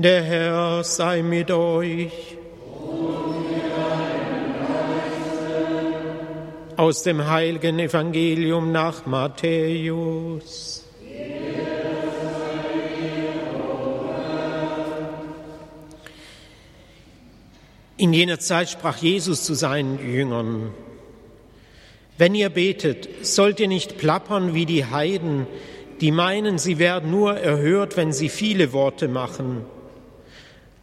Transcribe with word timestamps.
Der 0.00 0.22
Herr 0.22 0.84
sei 0.84 1.22
mit 1.22 1.50
euch. 1.50 2.36
Aus 6.76 7.02
dem 7.02 7.26
heiligen 7.26 7.80
Evangelium 7.80 8.70
nach 8.70 9.06
Matthäus. 9.06 10.84
In 17.96 18.12
jener 18.12 18.38
Zeit 18.38 18.70
sprach 18.70 18.98
Jesus 18.98 19.42
zu 19.42 19.54
seinen 19.54 19.98
Jüngern, 19.98 20.72
wenn 22.18 22.36
ihr 22.36 22.50
betet, 22.50 23.08
sollt 23.26 23.58
ihr 23.58 23.66
nicht 23.66 23.98
plappern 23.98 24.54
wie 24.54 24.64
die 24.64 24.84
Heiden, 24.84 25.48
die 26.00 26.12
meinen, 26.12 26.58
sie 26.58 26.78
werden 26.78 27.10
nur 27.10 27.36
erhört, 27.36 27.96
wenn 27.96 28.12
sie 28.12 28.28
viele 28.28 28.72
Worte 28.72 29.08
machen. 29.08 29.66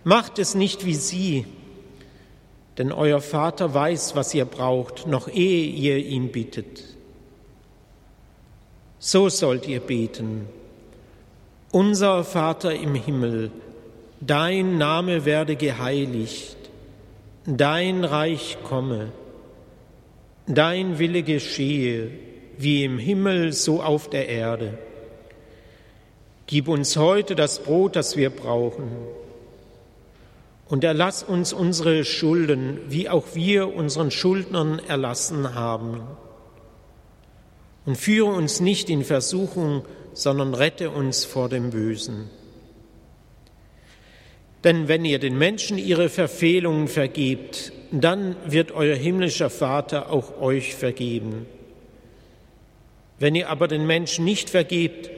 Macht 0.07 0.37
es 0.37 0.53
nicht 0.53 0.85
wie 0.85 0.93
sie, 0.93 1.45
denn 2.77 2.91
euer 2.91 3.21
Vater 3.21 3.73
weiß, 3.73 4.15
was 4.15 4.35
ihr 4.35 4.45
braucht, 4.45 5.07
noch 5.07 5.27
ehe 5.27 5.65
ihr 5.65 5.97
ihn 5.97 6.31
bittet. 6.31 6.83
So 8.99 9.29
sollt 9.29 9.67
ihr 9.67 9.79
beten. 9.79 10.45
Unser 11.71 12.23
Vater 12.23 12.75
im 12.75 12.93
Himmel, 12.93 13.49
dein 14.21 14.77
Name 14.77 15.25
werde 15.25 15.55
geheiligt, 15.55 16.57
dein 17.47 18.03
Reich 18.03 18.59
komme, 18.63 19.11
dein 20.45 20.99
Wille 20.99 21.23
geschehe, 21.23 22.11
wie 22.59 22.83
im 22.83 22.99
Himmel 22.99 23.53
so 23.53 23.81
auf 23.81 24.07
der 24.07 24.29
Erde. 24.29 24.77
Gib 26.45 26.67
uns 26.67 26.95
heute 26.95 27.35
das 27.35 27.57
Brot, 27.57 27.95
das 27.95 28.17
wir 28.17 28.29
brauchen 28.29 28.91
und 30.67 30.83
erlass 30.83 31.23
uns 31.23 31.53
unsere 31.53 32.03
Schulden, 32.05 32.79
wie 32.87 33.09
auch 33.09 33.35
wir 33.35 33.75
unseren 33.75 34.11
Schuldnern 34.11 34.79
erlassen 34.87 35.53
haben. 35.53 36.01
Und 37.85 37.97
führe 37.97 38.31
uns 38.31 38.59
nicht 38.61 38.89
in 38.89 39.03
Versuchung, 39.03 39.85
sondern 40.13 40.55
rette 40.55 40.89
uns 40.89 41.23
vor 41.23 41.49
dem 41.49 41.69
Bösen. 41.69 42.29
Denn 44.63 44.87
wenn 44.87 45.05
ihr 45.05 45.19
den 45.19 45.37
Menschen 45.37 45.77
ihre 45.77 46.09
Verfehlungen 46.09 46.87
vergebt, 46.87 47.71
dann 47.91 48.35
wird 48.47 48.71
euer 48.71 48.95
himmlischer 48.95 49.51
Vater 49.51 50.11
auch 50.11 50.41
euch 50.41 50.73
vergeben. 50.73 51.45
Wenn 53.19 53.35
ihr 53.35 53.49
aber 53.49 53.67
den 53.67 53.85
Menschen 53.85 54.25
nicht 54.25 54.49
vergebt, 54.49 55.11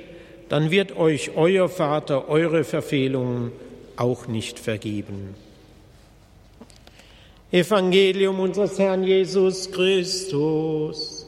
dann 0.50 0.72
wird 0.72 0.98
euch 0.98 1.38
euer 1.38 1.70
Vater 1.70 2.28
eure 2.28 2.66
Verfehlungen 2.66 3.54
auch 3.98 4.28
nicht 4.28 4.60
vergeben. 4.60 5.36
Evangelium 7.52 8.40
unseres 8.40 8.78
Herrn 8.78 9.04
Jesus 9.04 9.72
Christus. 9.72 11.26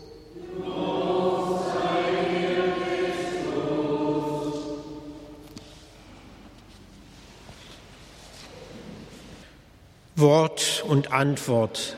Wort 10.15 10.83
und 10.85 11.13
Antwort, 11.13 11.95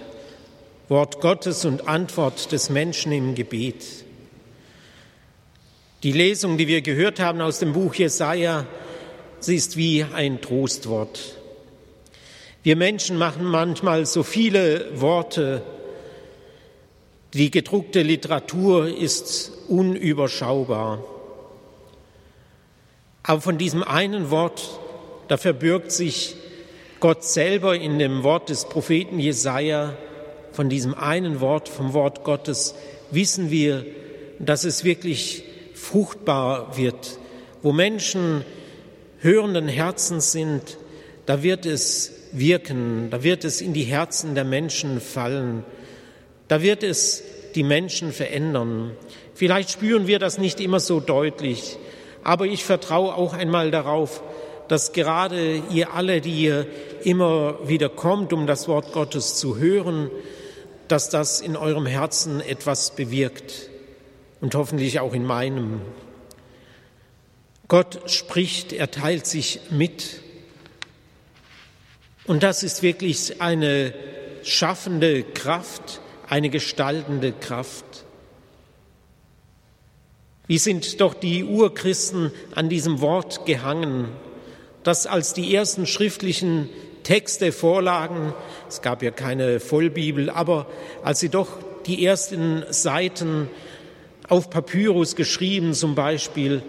Wort 0.89 1.21
Gottes 1.21 1.65
und 1.65 1.87
Antwort 1.87 2.51
des 2.51 2.69
Menschen 2.69 3.11
im 3.11 3.33
Gebet. 3.33 4.05
Die 6.03 6.11
Lesung, 6.11 6.57
die 6.57 6.67
wir 6.67 6.81
gehört 6.81 7.19
haben 7.19 7.41
aus 7.41 7.57
dem 7.57 7.73
Buch 7.73 7.95
Jesaja, 7.95 8.67
Sie 9.43 9.55
ist 9.55 9.75
wie 9.75 10.03
ein 10.03 10.39
Trostwort. 10.39 11.35
Wir 12.61 12.75
Menschen 12.75 13.17
machen 13.17 13.43
manchmal 13.43 14.05
so 14.05 14.21
viele 14.21 15.01
Worte. 15.01 15.63
Die 17.33 17.49
gedruckte 17.49 18.03
Literatur 18.03 18.95
ist 18.95 19.51
unüberschaubar. 19.67 21.03
Aber 23.23 23.41
von 23.41 23.57
diesem 23.57 23.81
einen 23.81 24.29
Wort, 24.29 24.79
da 25.27 25.37
verbirgt 25.37 25.91
sich 25.91 26.35
Gott 26.99 27.23
selber 27.23 27.75
in 27.75 27.97
dem 27.97 28.21
Wort 28.21 28.49
des 28.49 28.65
Propheten 28.65 29.17
Jesaja. 29.17 29.97
Von 30.51 30.69
diesem 30.69 30.93
einen 30.93 31.41
Wort, 31.41 31.67
vom 31.67 31.93
Wort 31.93 32.23
Gottes, 32.23 32.75
wissen 33.09 33.49
wir, 33.49 33.87
dass 34.37 34.65
es 34.65 34.83
wirklich 34.83 35.45
fruchtbar 35.73 36.77
wird, 36.77 37.17
wo 37.63 37.71
Menschen 37.71 38.45
hörenden 39.21 39.67
Herzens 39.67 40.31
sind, 40.31 40.77
da 41.25 41.43
wird 41.43 41.65
es 41.65 42.11
wirken, 42.31 43.09
da 43.09 43.23
wird 43.23 43.43
es 43.43 43.61
in 43.61 43.73
die 43.73 43.83
Herzen 43.83 44.35
der 44.35 44.45
Menschen 44.45 44.99
fallen, 44.99 45.63
da 46.47 46.61
wird 46.61 46.83
es 46.83 47.23
die 47.55 47.63
Menschen 47.63 48.11
verändern. 48.11 48.91
Vielleicht 49.33 49.71
spüren 49.71 50.07
wir 50.07 50.19
das 50.19 50.37
nicht 50.37 50.59
immer 50.59 50.79
so 50.79 50.99
deutlich, 50.99 51.77
aber 52.23 52.45
ich 52.45 52.63
vertraue 52.63 53.15
auch 53.15 53.33
einmal 53.33 53.71
darauf, 53.71 54.23
dass 54.67 54.93
gerade 54.93 55.61
ihr 55.69 55.93
alle, 55.93 56.21
die 56.21 56.43
ihr 56.43 56.65
immer 57.03 57.67
wieder 57.67 57.89
kommt, 57.89 58.31
um 58.31 58.47
das 58.47 58.67
Wort 58.67 58.93
Gottes 58.93 59.35
zu 59.35 59.57
hören, 59.57 60.09
dass 60.87 61.09
das 61.09 61.41
in 61.41 61.55
eurem 61.57 61.85
Herzen 61.85 62.41
etwas 62.41 62.95
bewirkt 62.95 63.69
und 64.39 64.55
hoffentlich 64.55 64.99
auch 64.99 65.13
in 65.13 65.25
meinem. 65.25 65.81
Gott 67.71 68.11
spricht, 68.11 68.73
er 68.73 68.91
teilt 68.91 69.25
sich 69.25 69.61
mit. 69.69 70.19
Und 72.25 72.43
das 72.43 72.63
ist 72.63 72.83
wirklich 72.83 73.41
eine 73.41 73.93
schaffende 74.43 75.23
Kraft, 75.23 76.01
eine 76.27 76.49
gestaltende 76.49 77.31
Kraft. 77.31 77.85
Wie 80.47 80.57
sind 80.57 80.99
doch 80.99 81.13
die 81.13 81.45
Urchristen 81.45 82.33
an 82.55 82.67
diesem 82.67 82.99
Wort 82.99 83.45
gehangen, 83.45 84.09
das 84.83 85.07
als 85.07 85.33
die 85.33 85.55
ersten 85.55 85.87
schriftlichen 85.87 86.67
Texte 87.03 87.53
vorlagen, 87.53 88.33
es 88.67 88.81
gab 88.81 89.01
ja 89.01 89.11
keine 89.11 89.61
Vollbibel, 89.61 90.29
aber 90.29 90.67
als 91.03 91.21
sie 91.21 91.29
doch 91.29 91.47
die 91.85 92.05
ersten 92.05 92.65
Seiten 92.69 93.49
auf 94.27 94.49
Papyrus 94.49 95.15
geschrieben 95.15 95.73
zum 95.73 95.95
Beispiel, 95.95 96.63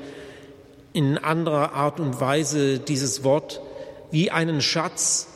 in 0.93 1.19
anderer 1.19 1.73
Art 1.73 2.01
und 2.01 2.21
Weise 2.21 2.79
dieses 2.79 3.25
Wort 3.25 3.61
wie 4.11 4.31
einen 4.31 4.61
Schatz 4.61 5.29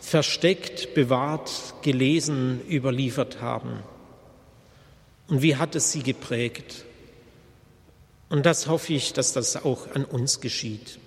versteckt, 0.00 0.94
bewahrt, 0.94 1.74
gelesen, 1.82 2.60
überliefert 2.68 3.40
haben. 3.40 3.78
Und 5.28 5.40
wie 5.42 5.56
hat 5.56 5.74
es 5.74 5.92
sie 5.92 6.02
geprägt? 6.02 6.84
Und 8.28 8.44
das 8.44 8.66
hoffe 8.66 8.92
ich, 8.92 9.12
dass 9.12 9.32
das 9.32 9.64
auch 9.64 9.94
an 9.94 10.04
uns 10.04 10.40
geschieht. 10.40 10.98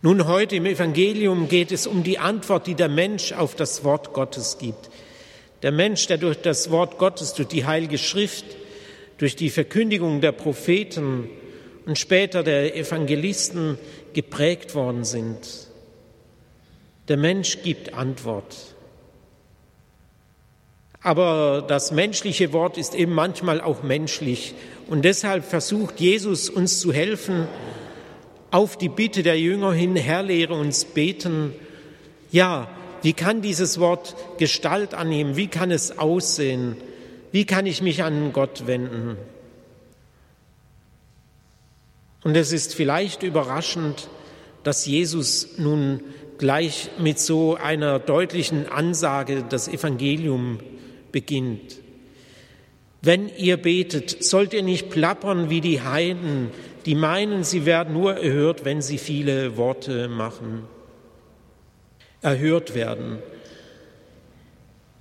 Nun, 0.00 0.26
heute 0.26 0.56
im 0.56 0.66
Evangelium 0.66 1.48
geht 1.48 1.72
es 1.72 1.86
um 1.86 2.02
die 2.02 2.18
Antwort, 2.18 2.66
die 2.66 2.74
der 2.74 2.88
Mensch 2.88 3.32
auf 3.32 3.54
das 3.54 3.84
Wort 3.84 4.12
Gottes 4.12 4.58
gibt. 4.58 4.90
Der 5.62 5.72
Mensch, 5.72 6.06
der 6.06 6.18
durch 6.18 6.40
das 6.40 6.70
Wort 6.70 6.98
Gottes, 6.98 7.34
durch 7.34 7.48
die 7.48 7.66
Heilige 7.66 7.98
Schrift, 7.98 8.44
durch 9.18 9.34
die 9.34 9.50
Verkündigung 9.50 10.20
der 10.20 10.32
Propheten 10.32 11.28
und 11.88 11.98
später 11.98 12.42
der 12.42 12.76
Evangelisten 12.76 13.78
geprägt 14.12 14.74
worden 14.74 15.04
sind. 15.04 15.38
Der 17.08 17.16
Mensch 17.16 17.62
gibt 17.62 17.94
Antwort. 17.94 18.54
Aber 21.00 21.64
das 21.66 21.90
menschliche 21.90 22.52
Wort 22.52 22.76
ist 22.76 22.94
eben 22.94 23.14
manchmal 23.14 23.62
auch 23.62 23.82
menschlich. 23.82 24.54
Und 24.86 25.06
deshalb 25.06 25.46
versucht 25.46 25.98
Jesus 25.98 26.50
uns 26.50 26.78
zu 26.78 26.92
helfen, 26.92 27.48
auf 28.50 28.76
die 28.76 28.90
Bitte 28.90 29.22
der 29.22 29.40
Jünger 29.40 29.72
hin, 29.72 29.96
Herr, 29.96 30.22
lehre 30.22 30.52
uns 30.52 30.84
beten. 30.84 31.54
Ja, 32.30 32.68
wie 33.00 33.14
kann 33.14 33.40
dieses 33.40 33.80
Wort 33.80 34.14
Gestalt 34.36 34.92
annehmen? 34.92 35.36
Wie 35.36 35.48
kann 35.48 35.70
es 35.70 35.98
aussehen? 35.98 36.76
Wie 37.32 37.46
kann 37.46 37.64
ich 37.64 37.80
mich 37.80 38.02
an 38.02 38.34
Gott 38.34 38.66
wenden? 38.66 39.16
Und 42.28 42.36
es 42.36 42.52
ist 42.52 42.74
vielleicht 42.74 43.22
überraschend, 43.22 44.10
dass 44.62 44.84
Jesus 44.84 45.56
nun 45.56 46.02
gleich 46.36 46.90
mit 46.98 47.18
so 47.18 47.54
einer 47.54 47.98
deutlichen 47.98 48.68
Ansage 48.68 49.46
das 49.48 49.66
Evangelium 49.66 50.58
beginnt. 51.10 51.78
Wenn 53.00 53.30
ihr 53.34 53.56
betet, 53.56 54.22
sollt 54.22 54.52
ihr 54.52 54.62
nicht 54.62 54.90
plappern 54.90 55.48
wie 55.48 55.62
die 55.62 55.80
Heiden, 55.80 56.50
die 56.84 56.94
meinen, 56.94 57.44
sie 57.44 57.64
werden 57.64 57.94
nur 57.94 58.18
erhört, 58.18 58.66
wenn 58.66 58.82
sie 58.82 58.98
viele 58.98 59.56
Worte 59.56 60.08
machen. 60.08 60.64
Erhört 62.20 62.74
werden. 62.74 63.20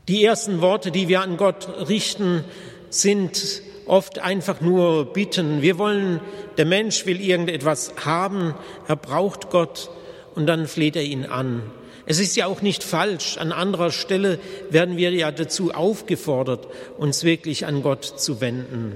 Die 0.08 0.24
ersten 0.24 0.62
Worte, 0.62 0.92
die 0.92 1.10
wir 1.10 1.20
an 1.20 1.36
Gott 1.36 1.90
richten, 1.90 2.46
sind 2.90 3.67
oft 3.88 4.20
einfach 4.20 4.62
nur 4.62 5.06
bitten. 5.14 5.62
Wir 5.62 5.78
wollen, 5.78 6.20
der 6.58 6.66
Mensch 6.66 7.06
will 7.06 7.22
irgendetwas 7.22 7.94
haben, 8.06 8.54
er 8.88 8.96
braucht 8.96 9.50
Gott 9.50 9.90
und 10.36 10.46
dann 10.48 10.68
fleht 10.68 10.96
er 10.96 11.04
ihn 11.04 11.26
an. 11.26 11.64
Es 12.06 12.20
ist 12.20 12.38
ja 12.38 12.46
auch 12.46 12.62
nicht 12.62 12.84
falsch. 12.84 13.38
An 13.38 13.52
anderer 13.52 13.92
Stelle 13.92 14.40
werden 14.70 14.96
wir 14.96 15.12
ja 15.12 15.32
dazu 15.32 15.74
aufgefordert, 15.74 16.68
uns 16.98 17.24
wirklich 17.24 17.66
an 17.66 17.82
Gott 17.82 18.06
zu 18.06 18.40
wenden, 18.40 18.94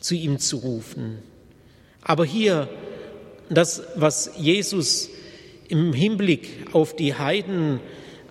zu 0.00 0.16
ihm 0.16 0.40
zu 0.40 0.56
rufen. 0.56 1.18
Aber 2.02 2.24
hier, 2.24 2.68
das, 3.48 3.82
was 3.94 4.32
Jesus 4.36 5.10
im 5.68 5.92
Hinblick 5.92 6.66
auf 6.72 6.96
die 6.96 7.14
Heiden 7.14 7.78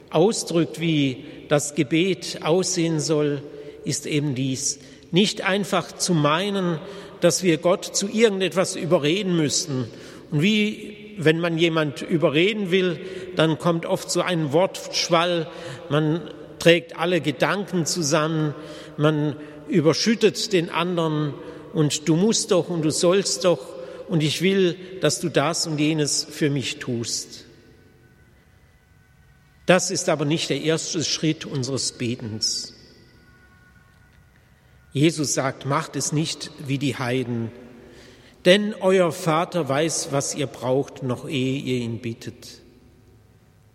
ausdrückt, 0.09 0.81
wie 0.81 1.24
das 1.48 1.74
Gebet 1.74 2.39
aussehen 2.44 3.00
soll, 3.00 3.42
ist 3.86 4.06
eben 4.06 4.36
dies. 4.36 4.80
Nicht 5.12 5.42
einfach 5.42 5.92
zu 5.92 6.13
meinen, 6.13 6.80
dass 7.19 7.44
wir 7.44 7.58
Gott 7.58 7.86
zu 7.86 8.08
irgendetwas 8.08 8.75
überreden 8.75 9.36
müssten. 9.36 9.86
Und 10.31 10.42
wie 10.42 11.16
wenn 11.18 11.40
man 11.40 11.58
jemand 11.58 12.02
überreden 12.02 12.72
will, 12.72 13.00
dann 13.36 13.60
kommt 13.60 13.86
oft 13.86 14.10
so 14.10 14.22
ein 14.22 14.54
Wortschwall, 14.54 15.48
man 15.90 16.22
trägt 16.60 16.98
alle 16.98 17.22
Gedanken 17.22 17.86
zusammen, 17.86 18.56
man 18.98 19.36
überschüttet 19.68 20.54
den 20.54 20.69
anderen 20.69 21.34
und 21.74 22.08
du 22.08 22.16
musst 22.16 22.52
doch 22.52 22.69
und 22.69 22.84
du 22.84 22.92
sollst 22.92 23.46
doch 23.46 23.60
und 24.08 24.24
ich 24.24 24.42
will, 24.42 24.78
dass 25.00 25.19
du 25.19 25.30
das 25.30 25.68
und 25.68 25.80
jenes 25.80 26.28
für 26.30 26.50
mich 26.50 26.80
tust. 26.80 27.46
Das 29.66 29.92
ist 29.92 30.10
aber 30.10 30.25
nicht 30.25 30.50
der 30.50 30.62
erste 30.62 31.04
Schritt 31.04 31.46
unseres 31.46 31.94
Betens. 31.94 32.74
Jesus 34.94 35.34
sagt, 35.34 35.66
macht 35.66 35.96
es 35.96 36.12
nicht 36.12 36.52
wie 36.60 36.78
die 36.78 36.98
Heiden, 36.98 37.52
denn 38.46 38.74
euer 38.80 39.12
Vater 39.12 39.70
weiß, 39.70 40.10
was 40.12 40.36
ihr 40.36 40.48
braucht, 40.48 41.04
noch 41.04 41.28
ehe 41.30 41.60
ihr 41.60 41.78
ihn 41.78 42.00
bittet. 42.00 42.62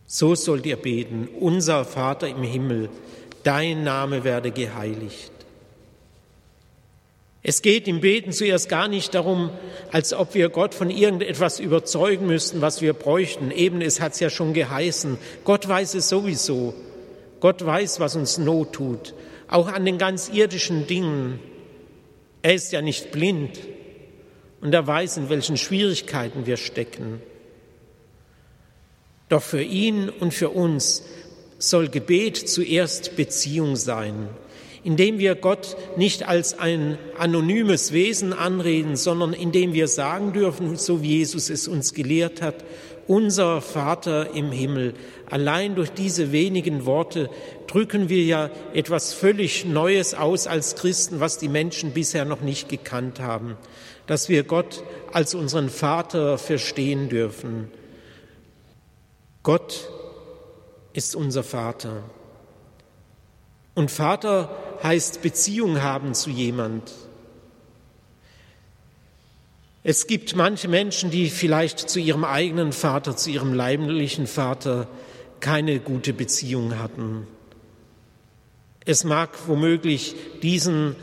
So 0.07 0.35
sollt 0.35 0.67
ihr 0.67 0.77
beten, 0.77 1.29
unser 1.41 1.85
Vater 1.85 2.29
im 2.29 2.43
Himmel, 2.43 2.91
dein 3.43 3.85
Name 3.85 4.25
werde 4.25 4.51
geheiligt. 4.51 5.33
Es 7.49 7.63
geht 7.63 7.87
im 7.87 8.01
Beten 8.01 8.33
zuerst 8.33 8.69
gar 8.69 8.89
nicht 8.89 9.15
darum, 9.15 9.51
als 9.93 10.13
ob 10.13 10.35
wir 10.35 10.49
Gott 10.49 10.75
von 10.75 10.91
irgendetwas 10.91 11.61
überzeugen 11.61 12.27
müssten, 12.27 12.61
was 12.61 12.83
wir 12.83 12.93
bräuchten. 12.93 13.53
Eben, 13.53 13.81
es 13.83 14.01
hat 14.01 14.15
es 14.15 14.21
ja 14.21 14.31
schon 14.31 14.53
geheißen. 14.53 15.17
Gott 15.45 15.69
weiß 15.69 15.95
es 15.95 16.09
sowieso. 16.09 16.75
Gott 17.39 17.65
weiß, 17.65 18.01
was 18.01 18.17
uns 18.17 18.39
Not 18.39 18.73
tut. 18.73 19.15
Auch 19.49 19.69
an 19.69 19.85
den 19.85 19.99
ganz 19.99 20.29
irdischen 20.29 20.87
Dingen. 20.87 21.39
Er 22.43 22.55
ist 22.55 22.73
ja 22.73 22.83
nicht 22.83 23.13
blind 23.13 23.59
und 24.61 24.75
er 24.75 24.87
weiß, 24.87 25.17
in 25.19 25.29
welchen 25.29 25.57
Schwierigkeiten 25.57 26.47
wir 26.47 26.57
stecken. 26.57 27.21
Doch 29.29 29.43
für 29.43 29.63
ihn 29.63 30.09
und 30.09 30.33
für 30.33 30.51
uns 30.51 31.03
soll 31.59 31.89
Gebet 31.89 32.37
zuerst 32.37 33.17
Beziehung 33.17 33.77
sein, 33.77 34.29
indem 34.85 35.19
wir 35.19 35.35
Gott 35.35 35.77
nicht 35.97 36.29
als 36.29 36.59
ein 36.59 36.99
anonymes 37.19 37.93
Wesen 37.93 38.33
anreden, 38.33 38.97
sondern 38.97 39.33
indem 39.33 39.73
wir 39.73 39.89
sagen 39.89 40.33
dürfen, 40.33 40.77
so 40.77 41.03
wie 41.03 41.19
Jesus 41.19 41.51
es 41.51 41.67
uns 41.67 41.95
gelehrt 41.95 42.43
hat, 42.43 42.65
unser 43.07 43.61
Vater 43.61 44.35
im 44.35 44.53
Himmel. 44.53 44.95
Allein 45.31 45.75
durch 45.75 45.91
diese 45.91 46.33
wenigen 46.33 46.87
Worte 46.87 47.31
drücken 47.67 48.09
wir 48.09 48.25
ja 48.25 48.51
etwas 48.75 49.13
völlig 49.13 49.65
Neues 49.65 50.15
aus 50.15 50.47
als 50.47 50.77
Christen, 50.77 51.21
was 51.21 51.39
die 51.39 51.49
Menschen 51.49 51.93
bisher 51.93 52.25
noch 52.25 52.41
nicht 52.41 52.69
gekannt 52.69 53.21
haben 53.21 53.57
dass 54.07 54.29
wir 54.29 54.45
Gott 54.45 54.83
als 55.13 55.35
unseren 55.35 55.69
Vater 55.69 56.39
verstehen 56.39 57.09
dürfen. 57.09 57.71
Gott 59.43 59.91
ist 60.93 61.15
unser 61.15 61.43
Vater. 61.43 62.05
Und 63.75 63.91
Vater 63.91 64.57
heißt 64.83 65.23
Beziehung 65.23 65.83
haben 65.83 66.15
zu 66.15 66.31
jemand. 66.31 66.93
Es 69.89 70.09
gibt 70.09 70.35
manche 70.35 70.67
Menschen, 70.67 71.13
die 71.13 71.31
vielleicht 71.31 71.79
zu 71.79 72.01
ihrem 72.01 72.25
eigenen 72.25 72.73
Vater, 72.73 73.17
zu 73.17 73.31
ihrem 73.31 73.55
leiblichen 73.55 74.27
Vater 74.27 74.89
keine 75.39 75.79
gute 75.79 76.13
Beziehung 76.13 76.81
hatten. 76.81 77.29
Es 78.85 79.05
mag 79.05 79.31
womöglich 79.47 80.17
diesen 80.43 80.97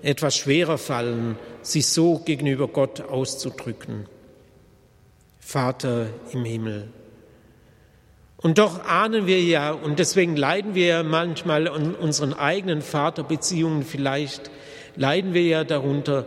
etwas 0.00 0.38
schwerer 0.38 0.78
fallen, 0.78 1.36
sich 1.60 1.88
so 1.88 2.18
gegenüber 2.20 2.66
Gott 2.66 3.02
auszudrücken. 3.02 4.06
Vater 5.38 6.06
im 6.32 6.46
Himmel. 6.46 6.88
Und 8.38 8.56
doch 8.56 8.86
ahnen 8.86 9.26
wir 9.26 9.42
ja, 9.42 9.70
und 9.72 9.98
deswegen 9.98 10.34
leiden 10.34 10.74
wir 10.74 10.86
ja 10.86 11.02
manchmal 11.02 11.68
an 11.68 11.94
unseren 11.94 12.32
eigenen 12.32 12.80
Vaterbeziehungen 12.80 13.82
vielleicht, 13.82 14.50
leiden 14.96 15.34
wir 15.34 15.42
ja 15.42 15.64
darunter, 15.64 16.24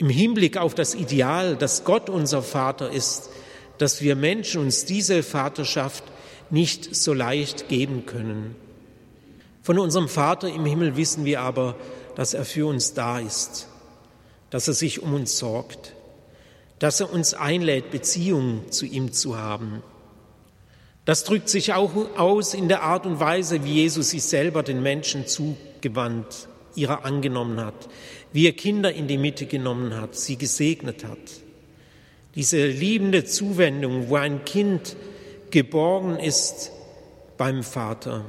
im 0.00 0.08
Hinblick 0.08 0.56
auf 0.56 0.74
das 0.74 0.94
Ideal, 0.94 1.56
dass 1.56 1.84
Gott 1.84 2.08
unser 2.08 2.42
Vater 2.42 2.90
ist, 2.90 3.28
dass 3.76 4.00
wir 4.00 4.16
Menschen 4.16 4.62
uns 4.62 4.86
diese 4.86 5.22
Vaterschaft 5.22 6.04
nicht 6.48 6.96
so 6.96 7.12
leicht 7.12 7.68
geben 7.68 8.06
können. 8.06 8.56
Von 9.62 9.78
unserem 9.78 10.08
Vater 10.08 10.48
im 10.48 10.64
Himmel 10.64 10.96
wissen 10.96 11.26
wir 11.26 11.42
aber, 11.42 11.76
dass 12.16 12.32
er 12.32 12.46
für 12.46 12.66
uns 12.66 12.94
da 12.94 13.18
ist, 13.18 13.68
dass 14.48 14.68
er 14.68 14.74
sich 14.74 15.02
um 15.02 15.12
uns 15.12 15.36
sorgt, 15.36 15.92
dass 16.78 17.00
er 17.00 17.12
uns 17.12 17.34
einlädt, 17.34 17.90
Beziehungen 17.90 18.72
zu 18.72 18.86
ihm 18.86 19.12
zu 19.12 19.36
haben. 19.36 19.82
Das 21.04 21.24
drückt 21.24 21.50
sich 21.50 21.74
auch 21.74 21.92
aus 22.16 22.54
in 22.54 22.68
der 22.68 22.84
Art 22.84 23.04
und 23.04 23.20
Weise, 23.20 23.64
wie 23.64 23.74
Jesus 23.74 24.10
sich 24.10 24.22
selber 24.22 24.62
den 24.62 24.82
Menschen 24.82 25.26
zugewandt, 25.26 26.48
ihrer 26.74 27.04
angenommen 27.04 27.60
hat, 27.60 27.88
wie 28.32 28.46
er 28.46 28.52
Kinder 28.52 28.92
in 28.92 29.08
die 29.08 29.18
Mitte 29.18 29.46
genommen 29.46 30.00
hat, 30.00 30.16
sie 30.16 30.36
gesegnet 30.36 31.04
hat. 31.04 31.18
Diese 32.34 32.66
liebende 32.66 33.24
Zuwendung, 33.24 34.08
wo 34.08 34.16
ein 34.16 34.44
Kind 34.44 34.96
geborgen 35.50 36.18
ist 36.18 36.70
beim 37.36 37.62
Vater. 37.62 38.24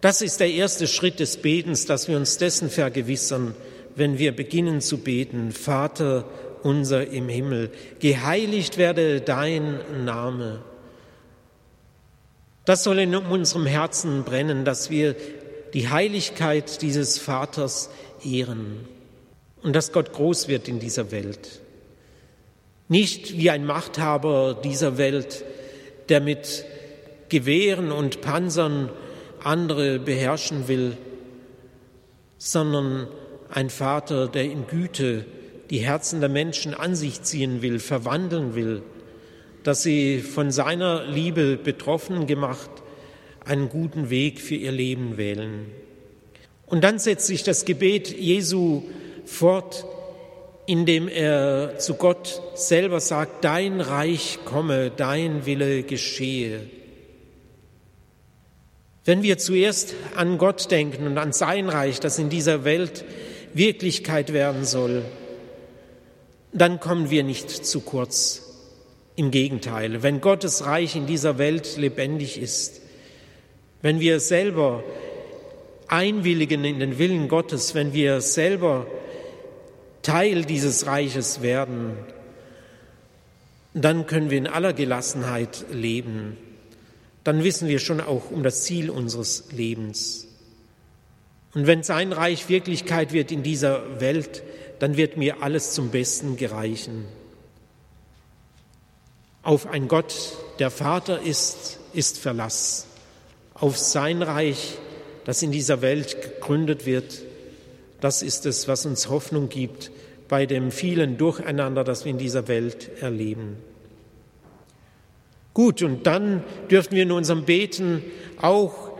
Das 0.00 0.22
ist 0.22 0.38
der 0.38 0.50
erste 0.50 0.86
Schritt 0.86 1.18
des 1.18 1.38
Betens, 1.38 1.86
dass 1.86 2.06
wir 2.06 2.16
uns 2.16 2.38
dessen 2.38 2.70
vergewissern, 2.70 3.54
wenn 3.96 4.18
wir 4.18 4.34
beginnen 4.34 4.80
zu 4.80 4.98
beten, 4.98 5.50
Vater 5.50 6.24
unser 6.62 7.08
im 7.08 7.28
Himmel, 7.28 7.70
geheiligt 7.98 8.78
werde 8.78 9.20
dein 9.20 10.04
Name. 10.04 10.62
Das 12.64 12.84
soll 12.84 12.98
in 12.98 13.14
unserem 13.16 13.66
Herzen 13.66 14.24
brennen, 14.24 14.64
dass 14.64 14.90
wir 14.90 15.16
die 15.74 15.88
Heiligkeit 15.88 16.82
dieses 16.82 17.18
Vaters 17.18 17.90
ehren 18.24 18.86
und 19.62 19.74
dass 19.74 19.92
Gott 19.92 20.12
groß 20.12 20.48
wird 20.48 20.68
in 20.68 20.78
dieser 20.78 21.10
Welt. 21.10 21.60
Nicht 22.88 23.36
wie 23.36 23.50
ein 23.50 23.66
Machthaber 23.66 24.58
dieser 24.62 24.96
Welt, 24.96 25.44
der 26.08 26.20
mit 26.20 26.64
Gewehren 27.28 27.92
und 27.92 28.22
Panzern 28.22 28.88
andere 29.42 29.98
beherrschen 29.98 30.68
will, 30.68 30.96
sondern 32.38 33.08
ein 33.50 33.70
Vater, 33.70 34.28
der 34.28 34.44
in 34.44 34.66
Güte 34.66 35.26
die 35.70 35.78
Herzen 35.78 36.20
der 36.20 36.30
Menschen 36.30 36.72
an 36.72 36.94
sich 36.94 37.22
ziehen 37.22 37.60
will, 37.60 37.78
verwandeln 37.78 38.54
will, 38.54 38.82
dass 39.64 39.82
sie 39.82 40.20
von 40.20 40.50
seiner 40.50 41.04
Liebe 41.04 41.56
betroffen 41.56 42.26
gemacht 42.26 42.70
einen 43.48 43.70
guten 43.70 44.10
Weg 44.10 44.40
für 44.40 44.54
ihr 44.54 44.72
Leben 44.72 45.16
wählen. 45.16 45.66
Und 46.66 46.84
dann 46.84 46.98
setzt 46.98 47.26
sich 47.26 47.42
das 47.42 47.64
Gebet 47.64 48.08
Jesu 48.08 48.82
fort, 49.24 49.86
indem 50.66 51.08
er 51.08 51.78
zu 51.78 51.94
Gott 51.94 52.42
selber 52.54 53.00
sagt, 53.00 53.42
dein 53.44 53.80
Reich 53.80 54.40
komme, 54.44 54.90
dein 54.94 55.46
Wille 55.46 55.82
geschehe. 55.82 56.60
Wenn 59.06 59.22
wir 59.22 59.38
zuerst 59.38 59.94
an 60.14 60.36
Gott 60.36 60.70
denken 60.70 61.06
und 61.06 61.16
an 61.16 61.32
sein 61.32 61.70
Reich, 61.70 62.00
das 62.00 62.18
in 62.18 62.28
dieser 62.28 62.64
Welt 62.64 63.06
Wirklichkeit 63.54 64.34
werden 64.34 64.66
soll, 64.66 65.06
dann 66.52 66.80
kommen 66.80 67.08
wir 67.08 67.24
nicht 67.24 67.50
zu 67.50 67.80
kurz. 67.80 68.44
Im 69.16 69.30
Gegenteil, 69.30 70.02
wenn 70.02 70.20
Gottes 70.20 70.66
Reich 70.66 70.94
in 70.94 71.06
dieser 71.06 71.38
Welt 71.38 71.78
lebendig 71.78 72.38
ist, 72.38 72.82
wenn 73.82 74.00
wir 74.00 74.20
selber 74.20 74.82
einwilligen 75.86 76.64
in 76.64 76.80
den 76.80 76.98
Willen 76.98 77.28
Gottes, 77.28 77.74
wenn 77.74 77.92
wir 77.92 78.20
selber 78.20 78.86
Teil 80.02 80.44
dieses 80.44 80.86
Reiches 80.86 81.42
werden, 81.42 81.96
dann 83.74 84.06
können 84.06 84.30
wir 84.30 84.38
in 84.38 84.46
aller 84.46 84.72
Gelassenheit 84.72 85.66
leben 85.72 86.36
dann 87.28 87.44
wissen 87.44 87.68
wir 87.68 87.78
schon 87.78 88.00
auch 88.00 88.30
um 88.30 88.42
das 88.42 88.62
Ziel 88.62 88.88
unseres 88.88 89.52
Lebens. 89.52 90.26
Und 91.52 91.66
wenn 91.66 91.82
sein 91.82 92.14
Reich 92.14 92.48
Wirklichkeit 92.48 93.12
wird 93.12 93.30
in 93.30 93.42
dieser 93.42 94.00
Welt, 94.00 94.42
dann 94.78 94.96
wird 94.96 95.18
mir 95.18 95.42
alles 95.42 95.72
zum 95.72 95.90
Besten 95.90 96.38
gereichen. 96.38 97.04
Auf 99.42 99.66
ein 99.66 99.88
Gott, 99.88 100.38
der 100.58 100.70
Vater 100.70 101.20
ist, 101.20 101.78
ist 101.92 102.18
Verlass. 102.18 102.86
Auf 103.60 103.76
sein 103.76 104.22
Reich, 104.22 104.78
das 105.24 105.42
in 105.42 105.52
dieser 105.52 105.82
Welt 105.82 106.22
gegründet 106.22 106.86
wird, 106.86 107.22
das 108.00 108.22
ist 108.22 108.46
es, 108.46 108.68
was 108.68 108.86
uns 108.86 109.08
Hoffnung 109.08 109.48
gibt 109.48 109.90
bei 110.28 110.46
dem 110.46 110.70
vielen 110.70 111.16
Durcheinander, 111.16 111.84
das 111.84 112.04
wir 112.04 112.10
in 112.10 112.18
dieser 112.18 112.48
Welt 112.48 112.90
erleben. 113.00 113.56
Gut, 115.54 115.82
und 115.82 116.06
dann 116.06 116.44
dürfen 116.70 116.92
wir 116.92 117.02
in 117.02 117.10
unserem 117.10 117.44
Beten 117.44 118.04
auch 118.40 118.92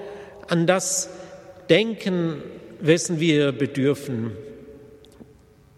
an 0.49 0.67
das 0.67 1.09
denken, 1.69 2.43
wessen 2.81 3.21
wir 3.21 3.53
bedürfen. 3.53 4.33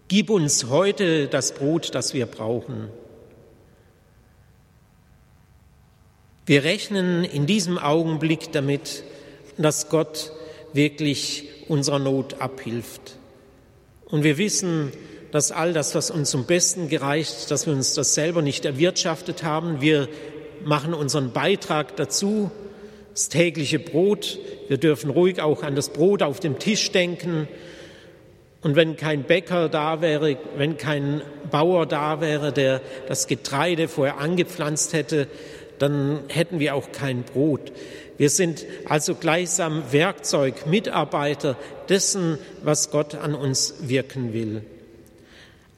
Gib 0.07 0.29
uns 0.29 0.69
heute 0.69 1.27
das 1.27 1.53
Brot, 1.53 1.93
das 1.93 2.13
wir 2.13 2.25
brauchen. 2.25 2.89
Wir 6.45 6.63
rechnen 6.63 7.23
in 7.23 7.45
diesem 7.45 7.77
Augenblick 7.77 8.51
damit, 8.51 9.03
dass 9.57 9.89
Gott 9.89 10.31
wirklich 10.73 11.47
unserer 11.67 11.99
Not 11.99 12.41
abhilft. 12.41 13.17
Und 14.05 14.23
wir 14.23 14.39
wissen, 14.39 14.91
dass 15.31 15.51
all 15.51 15.71
das, 15.71 15.93
was 15.93 16.09
uns 16.09 16.31
zum 16.31 16.45
Besten 16.45 16.89
gereicht, 16.89 17.51
dass 17.51 17.67
wir 17.67 17.73
uns 17.73 17.93
das 17.93 18.15
selber 18.15 18.41
nicht 18.41 18.65
erwirtschaftet 18.65 19.43
haben. 19.43 19.81
Wir 19.81 20.09
machen 20.65 20.93
unseren 20.93 21.31
Beitrag 21.31 21.95
dazu, 21.95 22.49
das 23.13 23.29
tägliche 23.29 23.77
Brot. 23.77 24.39
Wir 24.67 24.77
dürfen 24.77 25.11
ruhig 25.11 25.41
auch 25.41 25.61
an 25.61 25.75
das 25.75 25.89
Brot 25.89 26.23
auf 26.23 26.39
dem 26.39 26.57
Tisch 26.57 26.91
denken. 26.91 27.47
Und 28.61 28.75
wenn 28.75 28.95
kein 28.95 29.23
Bäcker 29.23 29.69
da 29.69 30.01
wäre, 30.01 30.37
wenn 30.55 30.77
kein 30.77 31.21
Bauer 31.49 31.85
da 31.85 32.21
wäre, 32.21 32.51
der 32.51 32.81
das 33.07 33.27
Getreide 33.27 33.87
vorher 33.87 34.19
angepflanzt 34.19 34.93
hätte, 34.93 35.27
dann 35.81 36.19
hätten 36.27 36.59
wir 36.59 36.75
auch 36.75 36.91
kein 36.91 37.23
Brot. 37.23 37.71
Wir 38.17 38.29
sind 38.29 38.65
also 38.85 39.15
gleichsam 39.15 39.83
Werkzeug, 39.91 40.67
Mitarbeiter 40.67 41.57
dessen, 41.89 42.37
was 42.63 42.91
Gott 42.91 43.15
an 43.15 43.33
uns 43.33 43.75
wirken 43.81 44.33
will. 44.33 44.61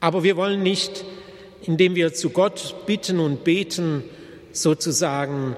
Aber 0.00 0.22
wir 0.22 0.36
wollen 0.36 0.62
nicht, 0.62 1.04
indem 1.62 1.94
wir 1.94 2.12
zu 2.12 2.30
Gott 2.30 2.74
bitten 2.86 3.18
und 3.18 3.44
beten, 3.44 4.04
sozusagen 4.52 5.56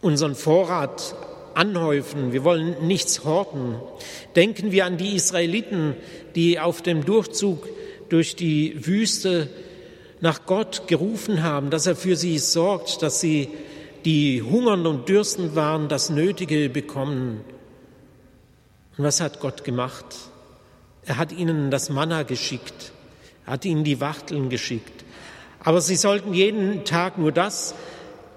unseren 0.00 0.34
Vorrat 0.34 1.14
anhäufen. 1.52 2.32
Wir 2.32 2.44
wollen 2.44 2.86
nichts 2.86 3.24
horten. 3.24 3.74
Denken 4.36 4.72
wir 4.72 4.86
an 4.86 4.96
die 4.96 5.14
Israeliten, 5.14 5.94
die 6.34 6.58
auf 6.58 6.80
dem 6.80 7.04
Durchzug 7.04 7.68
durch 8.08 8.36
die 8.36 8.86
Wüste 8.86 9.48
nach 10.20 10.46
Gott 10.46 10.86
gerufen 10.86 11.42
haben, 11.42 11.70
dass 11.70 11.86
er 11.86 11.96
für 11.96 12.16
sie 12.16 12.38
sorgt, 12.38 13.02
dass 13.02 13.20
sie, 13.20 13.48
die 14.04 14.42
hungern 14.42 14.86
und 14.86 15.08
dürstend 15.08 15.54
waren, 15.54 15.88
das 15.88 16.10
Nötige 16.10 16.70
bekommen. 16.70 17.44
Und 18.96 19.04
was 19.04 19.20
hat 19.20 19.40
Gott 19.40 19.64
gemacht? 19.64 20.06
Er 21.04 21.16
hat 21.16 21.32
ihnen 21.32 21.70
das 21.70 21.90
Manna 21.90 22.22
geschickt, 22.22 22.92
er 23.46 23.54
hat 23.54 23.64
ihnen 23.64 23.84
die 23.84 24.00
Wachteln 24.00 24.48
geschickt. 24.48 25.04
Aber 25.62 25.80
sie 25.80 25.96
sollten 25.96 26.32
jeden 26.32 26.84
Tag 26.84 27.18
nur 27.18 27.32
das 27.32 27.74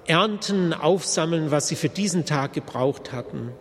ernten, 0.05 0.73
aufsammeln, 0.73 1.51
was 1.51 1.67
sie 1.67 1.75
für 1.75 1.89
diesen 1.89 2.25
Tag 2.25 2.53
gebraucht 2.53 3.13
hatten. 3.13 3.51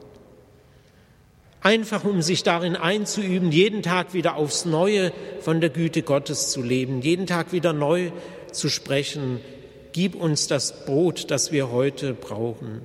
Einfach 1.62 2.04
um 2.04 2.22
sich 2.22 2.42
darin 2.42 2.74
einzuüben, 2.74 3.52
jeden 3.52 3.82
Tag 3.82 4.14
wieder 4.14 4.34
aufs 4.34 4.64
Neue 4.64 5.12
von 5.40 5.60
der 5.60 5.70
Güte 5.70 6.02
Gottes 6.02 6.50
zu 6.50 6.60
leben, 6.60 7.02
jeden 7.02 7.28
Tag 7.28 7.52
wieder 7.52 7.72
neu 7.72 8.10
zu 8.50 8.68
sprechen. 8.68 9.40
Gib 9.92 10.16
uns 10.16 10.48
das 10.48 10.84
Brot, 10.84 11.30
das 11.30 11.52
wir 11.52 11.70
heute 11.70 12.14
brauchen. 12.14 12.82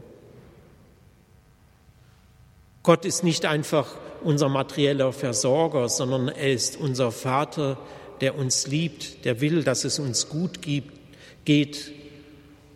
Gott 2.84 3.04
ist 3.04 3.24
nicht 3.24 3.46
einfach 3.46 3.96
unser 4.24 4.48
materieller 4.48 5.12
Versorger, 5.12 5.90
sondern 5.90 6.28
er 6.28 6.54
ist 6.54 6.78
unser 6.78 7.12
Vater, 7.12 7.78
der 8.22 8.38
uns 8.38 8.68
liebt, 8.68 9.26
der 9.26 9.42
will, 9.42 9.64
dass 9.64 9.86
es 9.86 9.98
uns 9.98 10.30
gut 10.30 10.62
gibt, 10.62 10.92
geht 11.46 11.92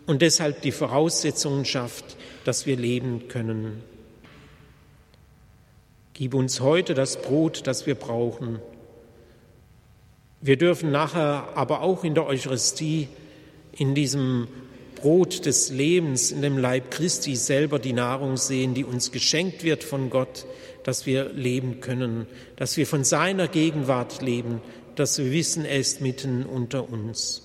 und 0.07 0.21
deshalb 0.21 0.61
die 0.63 0.71
Voraussetzungen 0.71 1.63
schafft, 1.65 2.17
dass 2.43 2.65
wir 2.65 2.75
leben 2.75 3.27
können. 3.27 3.90
Gib 6.21 6.35
uns 6.35 6.59
heute 6.59 6.93
das 6.93 7.19
Brot, 7.19 7.65
das 7.65 7.87
wir 7.87 7.95
brauchen. 7.95 8.59
Wir 10.39 10.55
dürfen 10.55 10.91
nachher 10.91 11.47
aber 11.55 11.81
auch 11.81 12.03
in 12.03 12.13
der 12.13 12.27
Eucharistie, 12.27 13.07
in 13.75 13.95
diesem 13.95 14.47
Brot 14.93 15.47
des 15.47 15.71
Lebens, 15.71 16.31
in 16.31 16.43
dem 16.43 16.59
Leib 16.59 16.91
Christi 16.91 17.35
selber 17.35 17.79
die 17.79 17.93
Nahrung 17.93 18.37
sehen, 18.37 18.75
die 18.75 18.85
uns 18.85 19.11
geschenkt 19.11 19.63
wird 19.63 19.83
von 19.83 20.11
Gott, 20.11 20.45
dass 20.83 21.07
wir 21.07 21.33
leben 21.33 21.81
können, 21.81 22.27
dass 22.55 22.77
wir 22.77 22.85
von 22.85 23.03
seiner 23.03 23.47
Gegenwart 23.47 24.21
leben, 24.21 24.61
dass 24.93 25.17
wir 25.17 25.31
wissen, 25.31 25.65
er 25.65 25.79
ist 25.79 26.01
mitten 26.01 26.45
unter 26.45 26.87
uns. 26.87 27.41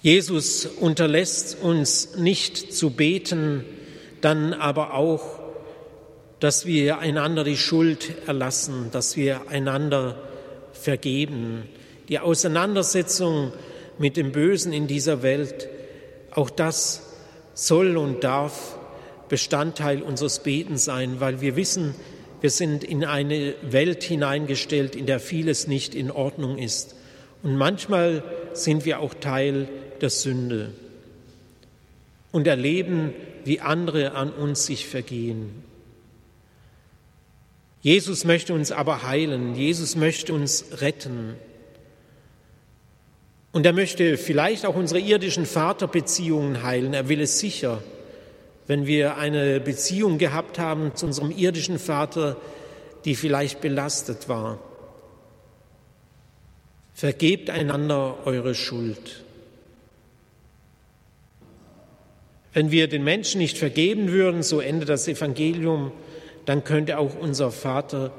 Jesus 0.00 0.64
unterlässt 0.64 1.58
uns 1.60 2.16
nicht 2.16 2.72
zu 2.72 2.88
beten, 2.88 3.66
dann 4.22 4.54
aber 4.54 4.94
auch 4.94 5.39
dass 6.40 6.64
wir 6.64 6.98
einander 6.98 7.44
die 7.44 7.56
Schuld 7.56 8.12
erlassen, 8.26 8.88
dass 8.92 9.16
wir 9.16 9.48
einander 9.48 10.16
vergeben. 10.72 11.68
Die 12.08 12.18
Auseinandersetzung 12.18 13.52
mit 13.98 14.16
dem 14.16 14.32
Bösen 14.32 14.72
in 14.72 14.86
dieser 14.86 15.22
Welt, 15.22 15.68
auch 16.30 16.50
das 16.50 17.02
soll 17.54 17.96
und 17.98 18.24
darf 18.24 18.76
Bestandteil 19.28 20.02
unseres 20.02 20.42
Betens 20.42 20.84
sein, 20.84 21.20
weil 21.20 21.40
wir 21.40 21.56
wissen, 21.56 21.94
wir 22.40 22.50
sind 22.50 22.84
in 22.84 23.04
eine 23.04 23.54
Welt 23.62 24.02
hineingestellt, 24.02 24.96
in 24.96 25.04
der 25.04 25.20
vieles 25.20 25.66
nicht 25.66 25.94
in 25.94 26.10
Ordnung 26.10 26.56
ist. 26.56 26.96
Und 27.42 27.56
manchmal 27.56 28.24
sind 28.54 28.86
wir 28.86 29.00
auch 29.00 29.12
Teil 29.12 29.68
der 30.00 30.10
Sünde 30.10 30.72
und 32.32 32.46
erleben, 32.46 33.12
wie 33.44 33.60
andere 33.60 34.12
an 34.12 34.30
uns 34.30 34.64
sich 34.66 34.86
vergehen. 34.86 35.69
Jesus 37.82 38.24
möchte 38.24 38.52
uns 38.52 38.72
aber 38.72 39.02
heilen, 39.04 39.54
Jesus 39.54 39.96
möchte 39.96 40.34
uns 40.34 40.66
retten. 40.80 41.34
Und 43.52 43.66
er 43.66 43.72
möchte 43.72 44.16
vielleicht 44.16 44.66
auch 44.66 44.76
unsere 44.76 45.00
irdischen 45.00 45.46
Vaterbeziehungen 45.46 46.62
heilen, 46.62 46.94
er 46.94 47.08
will 47.08 47.20
es 47.20 47.38
sicher. 47.38 47.82
Wenn 48.66 48.86
wir 48.86 49.16
eine 49.16 49.58
Beziehung 49.60 50.18
gehabt 50.18 50.58
haben 50.58 50.94
zu 50.94 51.06
unserem 51.06 51.30
irdischen 51.30 51.78
Vater, 51.78 52.36
die 53.04 53.16
vielleicht 53.16 53.60
belastet 53.60 54.28
war. 54.28 54.58
Vergebt 56.94 57.50
einander 57.50 58.18
eure 58.26 58.54
Schuld. 58.54 59.24
Wenn 62.52 62.70
wir 62.70 62.88
den 62.88 63.04
Menschen 63.04 63.38
nicht 63.38 63.56
vergeben 63.56 64.10
würden, 64.10 64.42
so 64.42 64.60
endet 64.60 64.88
das 64.88 65.08
Evangelium, 65.08 65.92
dann 66.50 66.64
könnte 66.64 66.98
auch 66.98 67.14
unser 67.14 67.52
Vater 67.52 68.10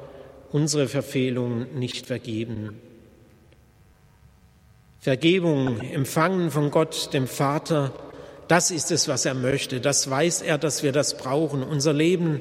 unsere 0.54 0.88
Verfehlungen 0.88 1.78
nicht 1.78 2.06
vergeben. 2.06 2.80
Vergebung 5.02 5.82
empfangen 5.82 6.50
von 6.50 6.72
Gott, 6.72 7.14
dem 7.14 7.28
Vater, 7.28 7.94
das 8.48 8.72
ist 8.72 8.90
es, 8.90 9.10
was 9.10 9.26
er 9.26 9.34
möchte. 9.34 9.82
Das 9.82 10.10
weiß 10.10 10.44
er, 10.44 10.58
dass 10.58 10.82
wir 10.82 10.94
das 10.94 11.18
brauchen. 11.18 11.62
Unser 11.62 11.92
Leben 11.92 12.40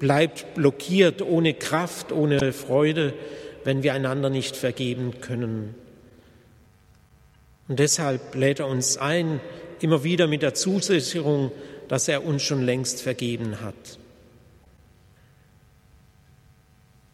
bleibt 0.00 0.54
blockiert, 0.54 1.22
ohne 1.22 1.54
Kraft, 1.54 2.10
ohne 2.10 2.52
Freude, 2.52 3.14
wenn 3.62 3.84
wir 3.84 3.94
einander 3.94 4.30
nicht 4.30 4.56
vergeben 4.56 5.20
können. 5.20 5.76
Und 7.68 7.78
deshalb 7.78 8.34
lädt 8.34 8.58
er 8.58 8.66
uns 8.66 8.96
ein, 8.96 9.38
immer 9.78 10.02
wieder 10.02 10.26
mit 10.26 10.42
der 10.42 10.54
Zusicherung, 10.54 11.52
dass 11.86 12.08
er 12.08 12.24
uns 12.24 12.42
schon 12.42 12.64
längst 12.64 13.00
vergeben 13.00 13.60
hat. 13.60 13.99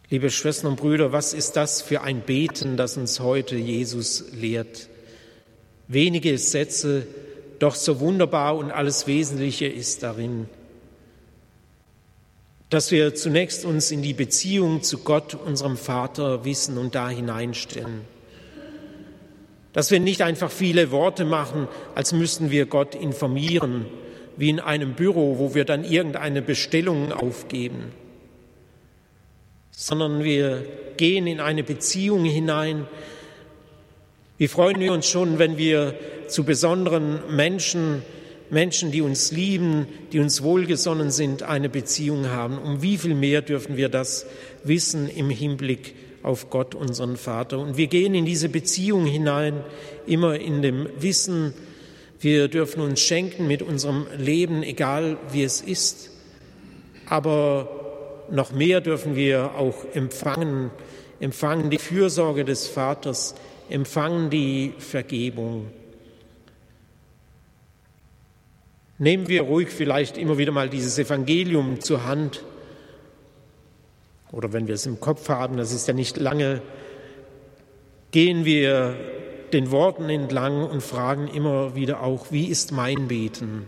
Liebe 0.09 0.29
Schwestern 0.29 0.67
und 0.67 0.75
Brüder, 0.77 1.11
was 1.11 1.33
ist 1.33 1.57
das 1.57 1.81
für 1.81 1.99
ein 1.99 2.21
Beten, 2.21 2.77
das 2.77 2.95
uns 2.95 3.19
heute 3.19 3.57
Jesus 3.57 4.23
lehrt? 4.31 4.87
Wenige 5.89 6.37
Sätze, 6.37 7.05
doch 7.59 7.75
so 7.75 7.99
wunderbar 7.99 8.55
und 8.55 8.71
alles 8.71 9.05
Wesentliche 9.05 9.65
ist 9.65 10.03
darin. 10.03 10.47
Dass 12.69 12.91
wir 12.91 13.15
zunächst 13.15 13.65
uns 13.65 13.91
in 13.91 14.01
die 14.01 14.13
Beziehung 14.13 14.81
zu 14.81 14.99
Gott, 14.99 15.35
unserem 15.35 15.75
Vater, 15.75 16.45
wissen 16.45 16.77
und 16.77 16.95
da 16.95 17.09
hineinstellen. 17.09 17.99
Dass 19.73 19.91
wir 19.91 19.99
nicht 19.99 20.21
einfach 20.21 20.51
viele 20.51 20.89
Worte 20.91 21.25
machen, 21.25 21.67
als 21.95 22.13
müssten 22.13 22.49
wir 22.49 22.65
Gott 22.65 22.95
informieren, 22.95 23.85
wie 24.37 24.51
in 24.51 24.61
einem 24.61 24.93
Büro, 24.93 25.37
wo 25.37 25.53
wir 25.53 25.65
dann 25.65 25.83
irgendeine 25.83 26.41
Bestellung 26.41 27.11
aufgeben 27.11 27.91
sondern 29.79 30.23
wir 30.23 30.65
gehen 30.97 31.27
in 31.27 31.39
eine 31.39 31.63
Beziehung 31.63 32.25
hinein, 32.25 32.87
Wie 34.39 34.47
freuen 34.47 34.79
wir 34.79 34.91
uns 34.91 35.07
schon, 35.07 35.39
wenn 35.39 35.57
wir 35.57 35.95
zu 36.27 36.43
besonderen 36.43 37.19
Menschen, 37.35 38.01
Menschen, 38.49 38.91
die 38.91 39.01
uns 39.01 39.31
lieben, 39.31 39.87
die 40.11 40.19
uns 40.19 40.41
wohlgesonnen 40.41 41.11
sind, 41.11 41.43
eine 41.43 41.69
Beziehung 41.69 42.27
haben. 42.27 42.57
Um 42.57 42.81
wie 42.81 42.97
viel 42.97 43.15
mehr 43.15 43.41
dürfen 43.41 43.77
wir 43.77 43.89
das 43.89 44.25
wissen 44.63 45.09
im 45.09 45.29
Hinblick 45.29 45.95
auf 46.21 46.49
Gott, 46.49 46.75
unseren 46.75 47.17
Vater? 47.17 47.59
Und 47.59 47.77
wir 47.77 47.87
gehen 47.87 48.15
in 48.15 48.25
diese 48.25 48.49
Beziehung 48.49 49.05
hinein, 49.05 49.63
immer 50.05 50.39
in 50.39 50.61
dem 50.61 50.87
Wissen, 50.99 51.53
wir 52.19 52.47
dürfen 52.47 52.81
uns 52.81 52.99
schenken 52.99 53.47
mit 53.47 53.61
unserem 53.61 54.07
Leben, 54.17 54.63
egal 54.63 55.17
wie 55.31 55.43
es 55.43 55.61
ist. 55.61 56.11
Aber 57.07 57.76
noch 58.31 58.51
mehr 58.51 58.81
dürfen 58.81 59.15
wir 59.15 59.55
auch 59.55 59.85
empfangen, 59.93 60.71
empfangen 61.19 61.69
die 61.69 61.77
Fürsorge 61.77 62.45
des 62.45 62.67
Vaters, 62.67 63.35
empfangen 63.69 64.29
die 64.29 64.73
Vergebung. 64.77 65.67
Nehmen 68.99 69.27
wir 69.27 69.43
ruhig 69.43 69.69
vielleicht 69.69 70.17
immer 70.17 70.37
wieder 70.37 70.51
mal 70.51 70.69
dieses 70.69 70.97
Evangelium 70.97 71.81
zur 71.81 72.05
Hand. 72.05 72.43
Oder 74.31 74.53
wenn 74.53 74.67
wir 74.67 74.75
es 74.75 74.85
im 74.85 74.99
Kopf 74.99 75.29
haben, 75.29 75.57
das 75.57 75.71
ist 75.71 75.87
ja 75.87 75.93
nicht 75.93 76.17
lange, 76.17 76.61
gehen 78.11 78.43
wir 78.43 78.95
den 79.53 79.71
Worten 79.71 80.09
entlang 80.09 80.67
und 80.67 80.81
fragen 80.81 81.27
immer 81.27 81.75
wieder 81.75 82.01
auch, 82.01 82.31
wie 82.31 82.47
ist 82.47 82.71
mein 82.71 83.07
Beten? 83.07 83.67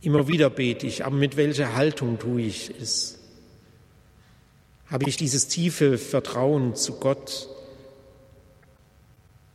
Immer 0.00 0.26
wieder 0.26 0.50
bete 0.50 0.86
ich, 0.86 1.04
aber 1.04 1.14
mit 1.14 1.36
welcher 1.36 1.76
Haltung 1.76 2.18
tue 2.18 2.42
ich 2.42 2.72
es? 2.80 3.21
Habe 4.92 5.08
ich 5.08 5.16
dieses 5.16 5.48
tiefe 5.48 5.96
Vertrauen 5.96 6.76
zu 6.76 6.98
Gott? 6.98 7.48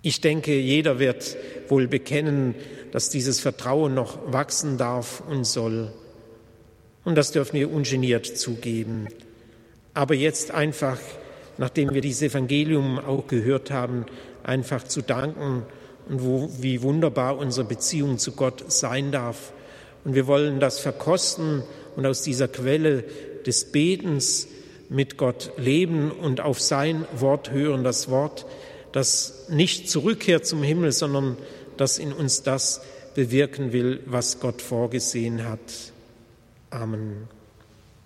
Ich 0.02 0.20
denke, 0.20 0.58
jeder 0.58 0.98
wird 0.98 1.38
wohl 1.68 1.88
bekennen, 1.88 2.56
dass 2.92 3.12
dieses 3.12 3.40
Vertrauen 3.40 3.94
noch 3.94 4.18
wachsen 4.34 4.80
darf 4.80 5.22
und 5.30 5.44
soll. 5.44 5.94
Und 7.04 7.14
das 7.14 7.34
dürfen 7.34 7.54
wir 7.54 7.72
ungeniert 7.72 8.26
zugeben. 8.26 9.10
Aber 9.94 10.16
jetzt 10.16 10.50
einfach, 10.50 10.98
nachdem 11.60 11.94
wir 11.94 12.02
dieses 12.02 12.24
Evangelium 12.24 12.98
auch 12.98 13.28
gehört 13.28 13.70
haben, 13.70 14.08
einfach 14.42 14.86
zu 14.86 15.04
danken 15.04 15.68
und 16.10 16.24
wo, 16.24 16.50
wie 16.60 16.82
wunderbar 16.82 17.38
unsere 17.38 17.68
Beziehung 17.68 18.18
zu 18.18 18.32
Gott 18.32 18.72
sein 18.72 19.12
darf. 19.12 19.54
Und 20.04 20.16
wir 20.16 20.26
wollen 20.26 20.60
das 20.60 20.80
verkosten 20.80 21.62
und 21.96 22.08
aus 22.08 22.24
dieser 22.24 22.48
Quelle 22.48 23.04
des 23.46 23.66
Betens 23.66 24.48
mit 24.90 25.18
Gott 25.18 25.52
leben 25.58 26.12
und 26.12 26.42
auf 26.42 26.60
sein 26.62 27.06
Wort 27.16 27.52
hören, 27.52 27.84
das 27.84 28.10
Wort, 28.10 28.46
das 28.92 29.48
nicht 29.50 29.90
zurückkehrt 29.90 30.46
zum 30.46 30.64
Himmel, 30.64 30.92
sondern 30.92 31.38
das 31.78 32.00
in 32.00 32.14
uns 32.14 32.44
das 32.44 32.82
bewirken 33.16 33.74
will, 33.74 34.02
was 34.06 34.40
Gott 34.40 34.62
vorgesehen 34.62 35.44
hat. 35.44 35.60
Amen. 36.70 37.37